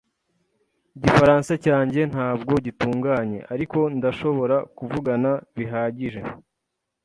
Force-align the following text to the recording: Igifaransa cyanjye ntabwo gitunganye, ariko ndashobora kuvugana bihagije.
Igifaransa 0.97 1.51
cyanjye 1.65 2.01
ntabwo 2.11 2.53
gitunganye, 2.65 3.39
ariko 3.53 3.79
ndashobora 3.97 4.57
kuvugana 4.77 5.31
bihagije. 5.57 6.21